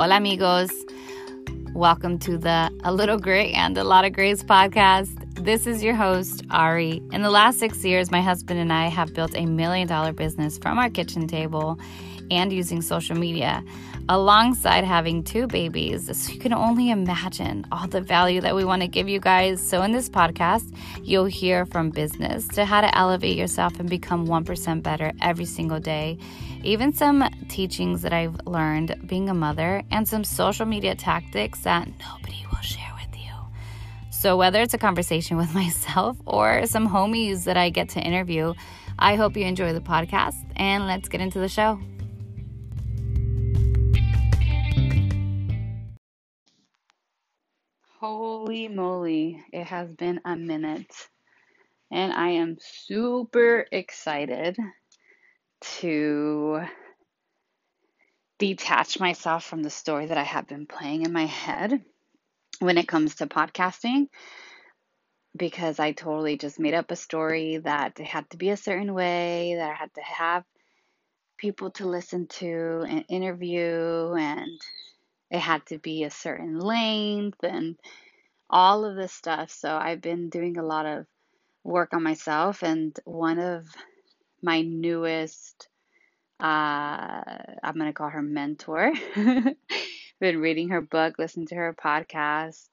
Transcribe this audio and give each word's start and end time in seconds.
Hola, 0.00 0.16
amigos. 0.16 0.70
Welcome 1.74 2.18
to 2.20 2.38
the 2.38 2.70
A 2.84 2.90
Little 2.90 3.18
Gray 3.18 3.52
and 3.52 3.76
a 3.76 3.84
Lot 3.84 4.06
of 4.06 4.14
Grace 4.14 4.42
podcast. 4.42 5.19
This 5.40 5.66
is 5.66 5.82
your 5.82 5.94
host, 5.94 6.44
Ari. 6.50 7.02
In 7.12 7.22
the 7.22 7.30
last 7.30 7.58
six 7.58 7.82
years, 7.82 8.10
my 8.10 8.20
husband 8.20 8.60
and 8.60 8.70
I 8.70 8.88
have 8.88 9.14
built 9.14 9.34
a 9.34 9.46
million 9.46 9.88
dollar 9.88 10.12
business 10.12 10.58
from 10.58 10.78
our 10.78 10.90
kitchen 10.90 11.26
table 11.26 11.80
and 12.30 12.52
using 12.52 12.82
social 12.82 13.16
media, 13.16 13.64
alongside 14.10 14.84
having 14.84 15.24
two 15.24 15.46
babies. 15.46 16.14
So 16.14 16.30
you 16.34 16.38
can 16.38 16.52
only 16.52 16.90
imagine 16.90 17.66
all 17.72 17.86
the 17.88 18.02
value 18.02 18.42
that 18.42 18.54
we 18.54 18.66
want 18.66 18.82
to 18.82 18.88
give 18.88 19.08
you 19.08 19.18
guys. 19.18 19.66
So, 19.66 19.80
in 19.80 19.92
this 19.92 20.10
podcast, 20.10 20.76
you'll 21.02 21.24
hear 21.24 21.64
from 21.64 21.88
business 21.88 22.46
to 22.48 22.66
how 22.66 22.82
to 22.82 22.94
elevate 22.94 23.38
yourself 23.38 23.80
and 23.80 23.88
become 23.88 24.26
1% 24.26 24.82
better 24.82 25.10
every 25.22 25.46
single 25.46 25.80
day, 25.80 26.18
even 26.62 26.92
some 26.92 27.24
teachings 27.48 28.02
that 28.02 28.12
I've 28.12 28.38
learned 28.46 28.94
being 29.06 29.30
a 29.30 29.34
mother, 29.34 29.84
and 29.90 30.06
some 30.06 30.22
social 30.22 30.66
media 30.66 30.94
tactics 30.94 31.60
that 31.60 31.88
nobody 31.98 32.44
will 32.52 32.60
share. 32.60 32.89
So, 34.20 34.36
whether 34.36 34.60
it's 34.60 34.74
a 34.74 34.78
conversation 34.78 35.36
with 35.38 35.54
myself 35.54 36.18
or 36.26 36.66
some 36.66 36.86
homies 36.86 37.44
that 37.44 37.56
I 37.56 37.70
get 37.70 37.88
to 37.90 38.00
interview, 38.00 38.52
I 38.98 39.14
hope 39.14 39.34
you 39.34 39.46
enjoy 39.46 39.72
the 39.72 39.80
podcast 39.80 40.44
and 40.56 40.86
let's 40.86 41.08
get 41.08 41.22
into 41.22 41.38
the 41.38 41.48
show. 41.48 41.80
Holy 47.98 48.68
moly, 48.68 49.42
it 49.54 49.64
has 49.64 49.90
been 49.90 50.20
a 50.26 50.36
minute. 50.36 50.92
And 51.90 52.12
I 52.12 52.32
am 52.32 52.58
super 52.60 53.64
excited 53.72 54.58
to 55.78 56.60
detach 58.38 59.00
myself 59.00 59.44
from 59.44 59.62
the 59.62 59.70
story 59.70 60.04
that 60.04 60.18
I 60.18 60.24
have 60.24 60.46
been 60.46 60.66
playing 60.66 61.06
in 61.06 61.12
my 61.14 61.24
head 61.24 61.82
when 62.60 62.78
it 62.78 62.88
comes 62.88 63.16
to 63.16 63.26
podcasting 63.26 64.06
because 65.36 65.78
I 65.78 65.92
totally 65.92 66.36
just 66.36 66.58
made 66.58 66.74
up 66.74 66.90
a 66.90 66.96
story 66.96 67.58
that 67.58 68.00
it 68.00 68.06
had 68.06 68.28
to 68.30 68.36
be 68.36 68.50
a 68.50 68.56
certain 68.56 68.94
way, 68.94 69.54
that 69.56 69.70
I 69.70 69.74
had 69.74 69.94
to 69.94 70.02
have 70.02 70.44
people 71.38 71.70
to 71.72 71.86
listen 71.86 72.26
to 72.26 72.84
and 72.88 73.04
interview 73.08 74.14
and 74.18 74.60
it 75.30 75.38
had 75.38 75.64
to 75.66 75.78
be 75.78 76.04
a 76.04 76.10
certain 76.10 76.58
length 76.58 77.42
and 77.42 77.76
all 78.50 78.84
of 78.84 78.96
this 78.96 79.12
stuff. 79.12 79.50
So 79.50 79.74
I've 79.74 80.00
been 80.00 80.28
doing 80.28 80.58
a 80.58 80.64
lot 80.64 80.86
of 80.86 81.06
work 81.62 81.92
on 81.92 82.02
myself, 82.02 82.62
and 82.62 82.98
one 83.04 83.38
of 83.38 83.66
my 84.42 84.62
newest, 84.62 85.68
uh, 86.40 87.22
I'm 87.62 87.74
going 87.74 87.86
to 87.86 87.92
call 87.92 88.08
her 88.08 88.22
mentor, 88.22 88.92
been 90.20 90.38
reading 90.40 90.68
her 90.68 90.80
book, 90.80 91.18
listening 91.18 91.46
to 91.48 91.54
her 91.54 91.74
podcast, 91.74 92.68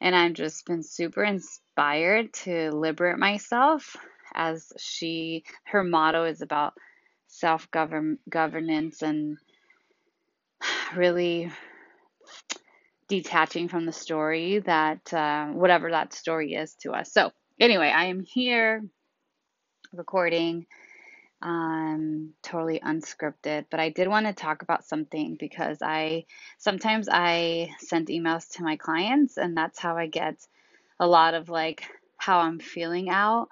and 0.00 0.14
I've 0.14 0.34
just 0.34 0.66
been 0.66 0.82
super 0.82 1.24
inspired 1.24 2.32
to 2.44 2.70
liberate 2.70 3.18
myself 3.18 3.96
as 4.34 4.72
she, 4.78 5.44
her 5.64 5.82
motto 5.82 6.24
is 6.24 6.42
about 6.42 6.74
self 7.28 7.68
governance 7.70 9.02
and 9.02 9.38
really 10.96 11.50
detaching 13.08 13.68
from 13.68 13.86
the 13.86 13.92
story 13.92 14.58
that 14.60 15.12
uh, 15.12 15.46
whatever 15.46 15.90
that 15.90 16.12
story 16.12 16.54
is 16.54 16.74
to 16.80 16.92
us. 16.92 17.12
So, 17.12 17.30
anyway, 17.60 17.88
I 17.88 18.06
am 18.06 18.20
here 18.20 18.82
recording, 19.92 20.66
um, 21.42 22.30
totally 22.42 22.80
unscripted, 22.80 23.66
but 23.70 23.80
I 23.80 23.90
did 23.90 24.08
want 24.08 24.26
to 24.26 24.32
talk 24.32 24.62
about 24.62 24.84
something 24.84 25.36
because 25.38 25.78
I 25.82 26.26
sometimes 26.58 27.08
I 27.10 27.70
send 27.78 28.08
emails 28.08 28.50
to 28.56 28.62
my 28.62 28.76
clients, 28.76 29.36
and 29.36 29.56
that's 29.56 29.78
how 29.78 29.96
I 29.96 30.06
get 30.06 30.46
a 31.00 31.06
lot 31.06 31.34
of 31.34 31.48
like 31.48 31.84
how 32.16 32.40
I'm 32.40 32.60
feeling 32.60 33.10
out. 33.10 33.48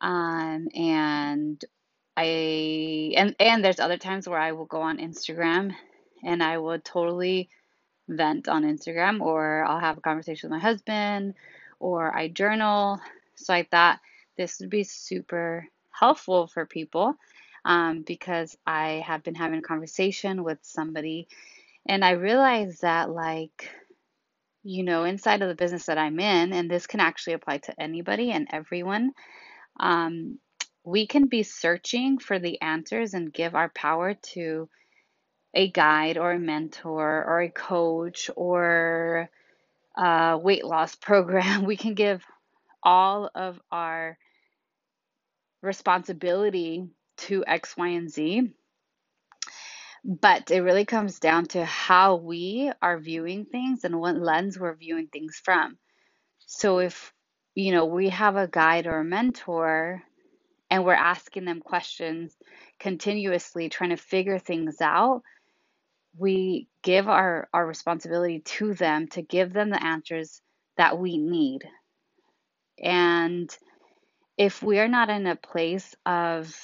Um, 0.00 0.68
and 0.74 1.64
I 2.16 3.14
and 3.16 3.34
and 3.40 3.64
there's 3.64 3.80
other 3.80 3.96
times 3.98 4.28
where 4.28 4.38
I 4.38 4.52
will 4.52 4.66
go 4.66 4.82
on 4.82 4.98
Instagram 4.98 5.74
and 6.22 6.42
I 6.42 6.58
will 6.58 6.78
totally 6.78 7.48
vent 8.08 8.48
on 8.48 8.64
Instagram 8.64 9.20
or 9.20 9.64
I'll 9.64 9.80
have 9.80 9.98
a 9.98 10.02
conversation 10.02 10.50
with 10.50 10.58
my 10.58 10.62
husband 10.62 11.34
or 11.80 12.14
I 12.14 12.28
journal. 12.28 13.00
So 13.34 13.54
I 13.54 13.64
thought 13.64 14.00
this 14.36 14.60
would 14.60 14.70
be 14.70 14.84
super 14.84 15.66
helpful 15.98 16.46
for 16.46 16.66
people 16.66 17.14
um, 17.64 18.02
because 18.06 18.56
I 18.66 19.02
have 19.06 19.22
been 19.22 19.34
having 19.34 19.60
a 19.60 19.62
conversation 19.62 20.44
with 20.44 20.58
somebody 20.62 21.28
and 21.86 22.04
I 22.04 22.12
realized 22.12 22.82
that, 22.82 23.10
like, 23.10 23.70
you 24.62 24.82
know, 24.84 25.04
inside 25.04 25.42
of 25.42 25.48
the 25.48 25.54
business 25.54 25.86
that 25.86 25.98
I'm 25.98 26.18
in, 26.18 26.52
and 26.52 26.70
this 26.70 26.86
can 26.86 27.00
actually 27.00 27.34
apply 27.34 27.58
to 27.58 27.80
anybody 27.80 28.30
and 28.30 28.48
everyone, 28.50 29.12
um, 29.78 30.38
we 30.82 31.06
can 31.06 31.26
be 31.26 31.42
searching 31.42 32.18
for 32.18 32.38
the 32.38 32.60
answers 32.62 33.12
and 33.14 33.32
give 33.32 33.54
our 33.54 33.68
power 33.68 34.14
to 34.32 34.68
a 35.52 35.70
guide 35.70 36.16
or 36.16 36.32
a 36.32 36.38
mentor 36.38 37.24
or 37.26 37.42
a 37.42 37.50
coach 37.50 38.30
or 38.34 39.28
a 39.96 40.38
weight 40.38 40.64
loss 40.64 40.94
program, 41.00 41.64
we 41.64 41.76
can 41.76 41.94
give 41.94 42.24
all 42.82 43.30
of 43.34 43.60
our 43.70 44.16
responsibility 45.64 46.88
to 47.16 47.44
X, 47.46 47.76
Y, 47.76 47.88
and 47.88 48.10
Z. 48.10 48.52
But 50.04 50.50
it 50.50 50.60
really 50.60 50.84
comes 50.84 51.18
down 51.18 51.46
to 51.46 51.64
how 51.64 52.16
we 52.16 52.70
are 52.82 52.98
viewing 52.98 53.46
things 53.46 53.84
and 53.84 53.98
what 53.98 54.16
lens 54.16 54.58
we're 54.58 54.76
viewing 54.76 55.08
things 55.08 55.40
from. 55.42 55.78
So 56.46 56.78
if 56.78 57.12
you 57.54 57.72
know 57.72 57.86
we 57.86 58.10
have 58.10 58.36
a 58.36 58.48
guide 58.48 58.86
or 58.86 58.98
a 58.98 59.04
mentor 59.04 60.02
and 60.70 60.84
we're 60.84 60.92
asking 60.94 61.44
them 61.44 61.60
questions 61.60 62.36
continuously 62.78 63.68
trying 63.68 63.90
to 63.90 63.96
figure 63.96 64.38
things 64.38 64.80
out 64.80 65.22
we 66.16 66.68
give 66.82 67.08
our, 67.08 67.48
our 67.52 67.66
responsibility 67.66 68.40
to 68.40 68.74
them 68.74 69.08
to 69.08 69.22
give 69.22 69.52
them 69.52 69.70
the 69.70 69.82
answers 69.82 70.40
that 70.76 70.98
we 70.98 71.18
need. 71.18 71.62
And 72.82 73.54
if 74.36 74.62
we're 74.62 74.88
not 74.88 75.10
in 75.10 75.26
a 75.26 75.36
place 75.36 75.94
of, 76.04 76.54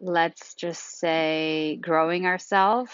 let's 0.00 0.54
just 0.54 0.98
say, 0.98 1.78
growing 1.80 2.26
ourselves, 2.26 2.92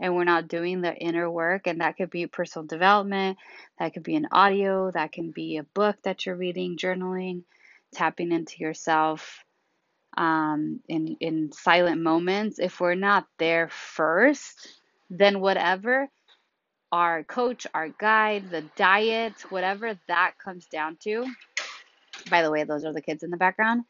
and 0.00 0.14
we're 0.14 0.24
not 0.24 0.48
doing 0.48 0.80
the 0.80 0.94
inner 0.94 1.30
work, 1.30 1.66
and 1.66 1.80
that 1.80 1.96
could 1.96 2.10
be 2.10 2.26
personal 2.26 2.66
development, 2.66 3.38
that 3.78 3.94
could 3.94 4.04
be 4.04 4.16
an 4.16 4.28
audio, 4.30 4.90
that 4.90 5.12
can 5.12 5.30
be 5.30 5.56
a 5.56 5.64
book 5.64 5.96
that 6.04 6.26
you're 6.26 6.36
reading, 6.36 6.76
journaling, 6.76 7.42
tapping 7.92 8.32
into 8.32 8.58
yourself, 8.58 9.44
um, 10.16 10.80
in 10.88 11.16
in 11.20 11.52
silent 11.52 12.00
moments, 12.00 12.58
if 12.58 12.80
we're 12.80 12.94
not 12.94 13.26
there 13.38 13.68
first, 13.68 14.80
then 15.10 15.40
whatever 15.40 16.08
our 16.90 17.22
coach, 17.22 17.66
our 17.74 17.88
guide, 17.88 18.50
the 18.50 18.62
diet, 18.74 19.34
whatever 19.50 19.98
that 20.08 20.32
comes 20.42 20.66
down 20.66 20.96
to. 21.02 21.26
By 22.30 22.42
the 22.42 22.50
way, 22.50 22.64
those 22.64 22.84
are 22.84 22.92
the 22.92 23.02
kids 23.02 23.22
in 23.22 23.30
the 23.30 23.36
background, 23.36 23.84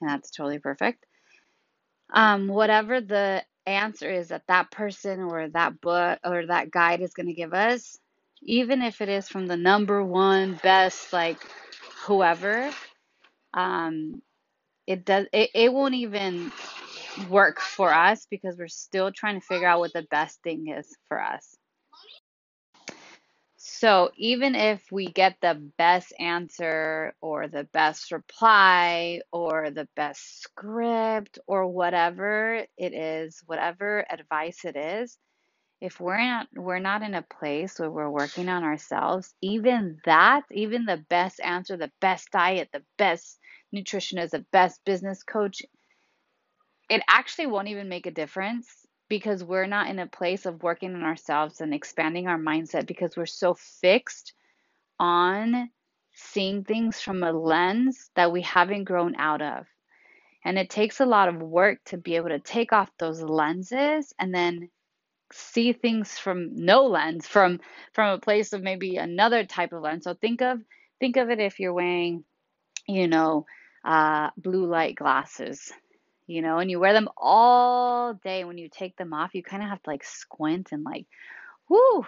and 0.00 0.10
that's 0.10 0.30
totally 0.30 0.58
perfect. 0.58 1.04
Um, 2.12 2.48
whatever 2.48 3.00
the 3.00 3.44
answer 3.66 4.10
is 4.10 4.28
that 4.28 4.46
that 4.48 4.70
person 4.70 5.22
or 5.22 5.48
that 5.48 5.80
book 5.80 6.18
or 6.24 6.46
that 6.46 6.70
guide 6.70 7.00
is 7.00 7.14
going 7.14 7.26
to 7.26 7.32
give 7.34 7.54
us, 7.54 7.98
even 8.42 8.82
if 8.82 9.00
it 9.00 9.08
is 9.08 9.28
from 9.28 9.46
the 9.46 9.56
number 9.56 10.04
one 10.04 10.58
best, 10.62 11.12
like 11.12 11.38
whoever, 12.06 12.70
um, 13.54 14.22
it 14.86 15.04
does 15.04 15.26
it, 15.32 15.50
it 15.54 15.72
won't 15.72 15.94
even 15.94 16.52
work 17.30 17.60
for 17.60 17.92
us 17.92 18.26
because 18.30 18.56
we're 18.58 18.68
still 18.68 19.12
trying 19.12 19.40
to 19.40 19.46
figure 19.46 19.68
out 19.68 19.80
what 19.80 19.92
the 19.92 20.06
best 20.10 20.42
thing 20.42 20.68
is 20.68 20.96
for 21.08 21.20
us. 21.20 21.56
So 23.66 24.10
even 24.18 24.54
if 24.54 24.92
we 24.92 25.06
get 25.06 25.38
the 25.40 25.54
best 25.78 26.12
answer 26.20 27.14
or 27.22 27.48
the 27.48 27.64
best 27.64 28.12
reply 28.12 29.22
or 29.32 29.70
the 29.70 29.88
best 29.96 30.42
script 30.42 31.38
or 31.46 31.66
whatever 31.68 32.66
it 32.76 32.92
is, 32.92 33.42
whatever 33.46 34.04
advice 34.10 34.66
it 34.66 34.76
is, 34.76 35.16
if 35.80 36.00
we're 36.00 36.18
not 36.18 36.48
we're 36.54 36.78
not 36.78 37.02
in 37.02 37.14
a 37.14 37.22
place 37.22 37.78
where 37.78 37.90
we're 37.90 38.10
working 38.10 38.48
on 38.50 38.64
ourselves, 38.64 39.34
even 39.42 39.98
that, 40.04 40.42
even 40.50 40.84
the 40.84 41.04
best 41.08 41.40
answer, 41.40 41.76
the 41.78 41.92
best 42.00 42.30
diet, 42.32 42.68
the 42.72 42.84
best 42.98 43.38
nutritionist, 43.74 44.30
the 44.30 44.44
best 44.52 44.84
business 44.84 45.22
coach, 45.22 45.62
it 46.90 47.02
actually 47.08 47.46
won't 47.46 47.68
even 47.68 47.88
make 47.88 48.06
a 48.06 48.10
difference 48.10 48.83
because 49.14 49.44
we're 49.44 49.68
not 49.68 49.86
in 49.86 50.00
a 50.00 50.08
place 50.08 50.44
of 50.44 50.64
working 50.64 50.92
on 50.92 51.04
ourselves 51.04 51.60
and 51.60 51.72
expanding 51.72 52.26
our 52.26 52.36
mindset 52.36 52.84
because 52.84 53.16
we're 53.16 53.26
so 53.26 53.54
fixed 53.54 54.32
on 54.98 55.70
seeing 56.14 56.64
things 56.64 57.00
from 57.00 57.22
a 57.22 57.30
lens 57.30 58.10
that 58.16 58.32
we 58.32 58.42
haven't 58.42 58.82
grown 58.82 59.14
out 59.14 59.40
of. 59.40 59.66
And 60.44 60.58
it 60.58 60.68
takes 60.68 60.98
a 60.98 61.06
lot 61.06 61.28
of 61.28 61.40
work 61.40 61.78
to 61.84 61.96
be 61.96 62.16
able 62.16 62.30
to 62.30 62.40
take 62.40 62.72
off 62.72 62.90
those 62.98 63.22
lenses 63.22 64.12
and 64.18 64.34
then 64.34 64.68
see 65.32 65.72
things 65.72 66.18
from 66.18 66.64
no 66.64 66.86
lens, 66.86 67.28
from 67.28 67.60
from 67.92 68.14
a 68.14 68.18
place 68.18 68.52
of 68.52 68.64
maybe 68.64 68.96
another 68.96 69.44
type 69.44 69.72
of 69.72 69.82
lens. 69.82 70.02
So 70.02 70.14
think 70.14 70.42
of 70.42 70.58
think 70.98 71.16
of 71.16 71.30
it 71.30 71.38
if 71.38 71.60
you're 71.60 71.72
wearing, 71.72 72.24
you 72.88 73.06
know, 73.06 73.46
uh, 73.84 74.30
blue 74.36 74.66
light 74.66 74.96
glasses, 74.96 75.72
you 76.26 76.42
know, 76.42 76.58
and 76.58 76.70
you 76.70 76.80
wear 76.80 76.92
them 76.92 77.08
all 77.16 78.14
day. 78.14 78.44
When 78.44 78.58
you 78.58 78.68
take 78.68 78.96
them 78.96 79.12
off, 79.12 79.34
you 79.34 79.42
kind 79.42 79.62
of 79.62 79.68
have 79.68 79.82
to 79.82 79.90
like 79.90 80.04
squint 80.04 80.68
and 80.72 80.84
like, 80.84 81.06
whoo, 81.68 82.06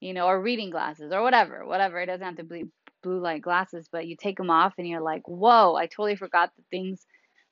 you 0.00 0.14
know, 0.14 0.26
or 0.26 0.40
reading 0.40 0.70
glasses 0.70 1.12
or 1.12 1.22
whatever, 1.22 1.66
whatever. 1.66 2.00
It 2.00 2.06
doesn't 2.06 2.24
have 2.24 2.36
to 2.36 2.44
be 2.44 2.64
blue 3.02 3.20
light 3.20 3.42
glasses, 3.42 3.88
but 3.90 4.06
you 4.06 4.16
take 4.16 4.36
them 4.36 4.50
off 4.50 4.74
and 4.78 4.88
you're 4.88 5.00
like, 5.02 5.26
whoa, 5.26 5.74
I 5.74 5.86
totally 5.86 6.16
forgot 6.16 6.50
that 6.56 6.64
things 6.70 7.06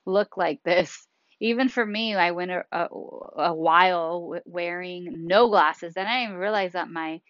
look 0.06 0.36
like 0.36 0.62
this. 0.64 1.06
Even 1.40 1.68
for 1.68 1.84
me, 1.86 2.14
I 2.14 2.32
went 2.32 2.50
a, 2.50 2.64
a, 2.72 2.88
a 3.36 3.54
while 3.54 4.34
wearing 4.44 5.26
no 5.26 5.48
glasses, 5.48 5.94
and 5.96 6.08
I 6.08 6.24
didn't 6.24 6.38
realize 6.38 6.72
that 6.72 6.90
my 6.90 7.20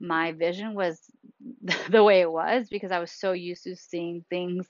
my 0.00 0.32
vision 0.32 0.74
was 0.74 1.00
the 1.88 2.04
way 2.04 2.20
it 2.20 2.30
was 2.30 2.68
because 2.68 2.92
I 2.92 2.98
was 2.98 3.10
so 3.10 3.32
used 3.32 3.64
to 3.64 3.76
seeing 3.76 4.24
things 4.28 4.68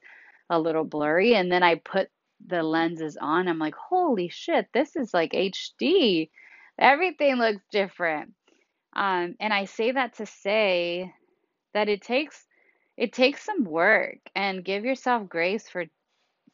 a 0.50 0.60
little 0.60 0.84
blurry. 0.84 1.34
And 1.34 1.50
then 1.50 1.62
I 1.62 1.76
put 1.76 2.08
the 2.46 2.62
lenses 2.62 3.16
on. 3.20 3.48
I'm 3.48 3.58
like, 3.58 3.74
holy 3.74 4.28
shit, 4.28 4.68
this 4.72 4.96
is 4.96 5.14
like 5.14 5.32
HD. 5.32 6.30
Everything 6.78 7.36
looks 7.36 7.62
different. 7.70 8.32
Um, 8.94 9.36
and 9.40 9.52
I 9.52 9.64
say 9.66 9.92
that 9.92 10.14
to 10.16 10.26
say 10.26 11.12
that 11.74 11.88
it 11.88 12.02
takes 12.02 12.44
it 12.96 13.12
takes 13.12 13.44
some 13.44 13.64
work 13.64 14.18
and 14.36 14.64
give 14.64 14.84
yourself 14.84 15.28
grace 15.28 15.68
for 15.68 15.86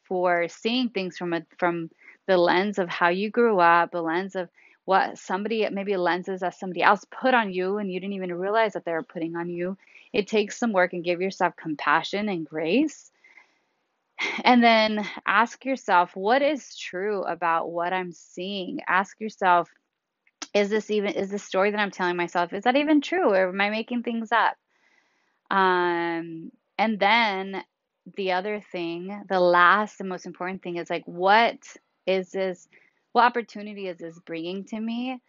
for 0.03 0.47
seeing 0.49 0.89
things 0.89 1.17
from 1.17 1.33
a 1.33 1.43
from 1.57 1.89
the 2.27 2.37
lens 2.37 2.79
of 2.79 2.89
how 2.89 3.09
you 3.09 3.29
grew 3.29 3.59
up, 3.59 3.91
the 3.91 4.01
lens 4.01 4.35
of 4.35 4.49
what 4.85 5.17
somebody 5.17 5.67
maybe 5.69 5.95
lenses 5.97 6.41
that 6.41 6.55
somebody 6.55 6.83
else 6.83 7.05
put 7.11 7.33
on 7.33 7.53
you 7.53 7.77
and 7.77 7.91
you 7.91 7.99
didn't 7.99 8.13
even 8.15 8.33
realize 8.33 8.73
that 8.73 8.85
they 8.85 8.91
were 8.91 9.03
putting 9.03 9.35
on 9.35 9.49
you. 9.49 9.77
It 10.13 10.27
takes 10.27 10.57
some 10.57 10.73
work 10.73 10.93
and 10.93 11.03
give 11.03 11.21
yourself 11.21 11.55
compassion 11.55 12.29
and 12.29 12.47
grace. 12.47 13.10
And 14.43 14.63
then 14.63 15.07
ask 15.25 15.65
yourself, 15.65 16.15
what 16.15 16.41
is 16.41 16.75
true 16.77 17.23
about 17.23 17.71
what 17.71 17.93
I'm 17.93 18.11
seeing? 18.11 18.79
Ask 18.87 19.19
yourself, 19.19 19.69
is 20.53 20.69
this 20.69 20.91
even 20.91 21.13
is 21.13 21.31
the 21.31 21.39
story 21.39 21.71
that 21.71 21.79
I'm 21.79 21.91
telling 21.91 22.17
myself, 22.17 22.53
is 22.53 22.63
that 22.65 22.75
even 22.75 23.01
true? 23.01 23.29
Or 23.31 23.49
am 23.49 23.61
I 23.61 23.69
making 23.69 24.03
things 24.03 24.31
up? 24.31 24.55
Um, 25.49 26.51
and 26.77 26.99
then 26.99 27.63
the 28.15 28.33
other 28.33 28.61
thing, 28.71 29.23
the 29.29 29.39
last 29.39 29.99
and 29.99 30.09
most 30.09 30.25
important 30.25 30.61
thing 30.63 30.77
is 30.77 30.89
like, 30.89 31.03
what 31.05 31.59
is 32.05 32.31
this? 32.31 32.67
What 33.13 33.25
opportunity 33.25 33.87
is 33.87 33.97
this 33.97 34.19
bringing 34.19 34.63
to 34.65 34.79
me 34.79 35.19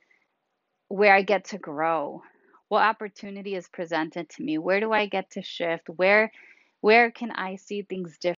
where 0.88 1.14
I 1.14 1.22
get 1.22 1.46
to 1.46 1.58
grow? 1.58 2.22
What 2.68 2.82
opportunity 2.82 3.54
is 3.54 3.68
presented 3.68 4.28
to 4.30 4.42
me? 4.42 4.58
Where 4.58 4.80
do 4.80 4.92
I 4.92 5.06
get 5.06 5.30
to 5.32 5.42
shift? 5.42 5.88
Where 5.88 6.32
where 6.80 7.10
can 7.10 7.30
I 7.30 7.56
see 7.56 7.82
things 7.82 8.16
different? 8.18 8.38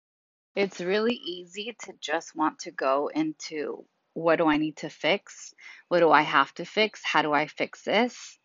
It's 0.54 0.80
really 0.80 1.14
easy 1.14 1.76
to 1.84 1.92
just 2.00 2.36
want 2.36 2.60
to 2.60 2.70
go 2.70 3.10
into 3.14 3.84
what 4.14 4.36
do 4.36 4.46
I 4.46 4.58
need 4.58 4.76
to 4.78 4.90
fix? 4.90 5.54
What 5.88 6.00
do 6.00 6.10
I 6.10 6.22
have 6.22 6.52
to 6.54 6.64
fix? 6.66 7.00
How 7.02 7.22
do 7.22 7.32
I 7.32 7.46
fix 7.46 7.82
this? 7.82 8.38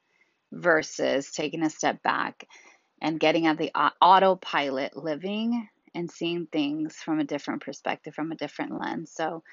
Versus 0.53 1.31
taking 1.31 1.63
a 1.63 1.69
step 1.69 2.01
back 2.03 2.47
and 3.01 3.19
getting 3.19 3.47
at 3.47 3.57
the 3.57 3.71
autopilot 4.01 4.95
living 4.95 5.67
and 5.93 6.09
seeing 6.09 6.47
things 6.47 6.95
from 6.95 7.19
a 7.19 7.25
different 7.25 7.63
perspective, 7.63 8.15
from 8.15 8.31
a 8.31 8.37
different 8.37 8.79
lens. 8.79 9.11
So, 9.13 9.43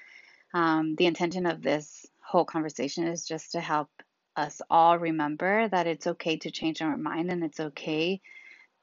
um, 0.55 0.95
the 0.97 1.07
intention 1.07 1.47
of 1.47 1.63
this 1.63 2.07
whole 2.21 2.45
conversation 2.45 3.09
is 3.09 3.27
just 3.27 3.53
to 3.53 3.61
help 3.61 3.89
us 4.37 4.63
all 4.71 4.99
remember 4.99 5.69
that 5.69 5.87
it's 5.89 6.07
okay 6.07 6.37
to 6.39 6.51
change 6.51 6.83
our 6.83 6.97
mind 6.97 7.31
and 7.31 7.45
it's 7.45 7.61
okay 7.61 8.21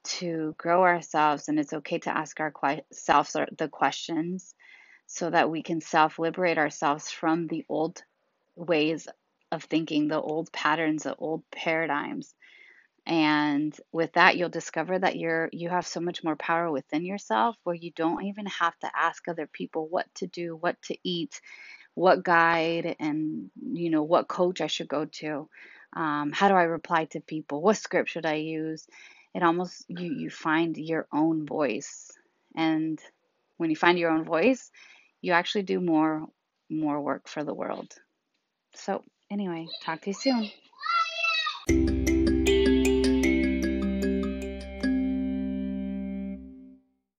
to 0.04 0.56
grow 0.58 0.84
ourselves 0.84 1.48
and 1.48 1.60
it's 1.60 1.74
okay 1.74 2.00
to 2.00 2.16
ask 2.16 2.40
ourselves 2.40 3.36
the 3.58 3.70
questions 3.70 4.56
so 5.08 5.30
that 5.30 5.50
we 5.52 5.64
can 5.64 5.82
self 5.82 6.20
liberate 6.20 6.58
ourselves 6.58 7.12
from 7.12 7.48
the 7.48 7.66
old 7.70 8.04
ways 8.56 9.08
of 9.52 9.64
thinking, 9.64 10.08
the 10.08 10.22
old 10.22 10.52
patterns, 10.52 11.04
the 11.04 11.16
old 11.16 11.44
paradigms. 11.52 12.34
And 13.06 13.76
with 13.92 14.14
that, 14.14 14.38
you'll 14.38 14.50
discover 14.50 14.98
that 15.00 15.18
you're 15.18 15.50
you 15.52 15.70
have 15.70 15.88
so 15.88 16.00
much 16.00 16.24
more 16.24 16.36
power 16.36 16.72
within 16.72 17.06
yourself 17.06 17.58
where 17.64 17.76
you 17.76 17.92
don't 17.96 18.24
even 18.26 18.46
have 18.48 18.78
to 18.80 18.92
ask 18.96 19.28
other 19.28 19.48
people 19.48 19.88
what 19.90 20.08
to 20.16 20.28
do, 20.28 20.56
what 20.56 20.82
to 20.84 20.98
eat, 21.04 21.42
what 21.96 22.24
guide, 22.24 22.96
and 23.00 23.50
you 23.62 23.90
know 23.90 24.04
what 24.04 24.28
coach 24.28 24.62
I 24.62 24.68
should 24.68 24.88
go 24.88 25.06
to. 25.06 25.50
Um, 25.94 26.32
how 26.32 26.48
do 26.48 26.54
I 26.56 26.64
reply 26.64 27.06
to 27.06 27.22
people? 27.22 27.62
What 27.62 27.78
script 27.78 28.10
should 28.10 28.26
I 28.26 28.36
use? 28.36 28.88
It 29.34 29.44
almost 29.44 29.86
you 29.88 30.14
you 30.14 30.30
find 30.30 30.78
your 30.78 31.08
own 31.14 31.46
voice, 31.46 32.12
and 32.56 33.00
when 33.58 33.70
you 33.70 33.76
find 33.76 33.98
your 34.00 34.12
own 34.12 34.24
voice, 34.26 34.72
you 35.22 35.34
actually 35.34 35.64
do 35.64 35.80
more 35.80 36.28
more 36.70 37.02
work 37.02 37.28
for 37.28 37.44
the 37.44 37.54
world. 37.54 37.94
So 38.76 39.04
anyway, 39.30 39.68
talk 39.84 40.02
to 40.02 40.10
you 40.12 40.14
soon. 40.14 40.50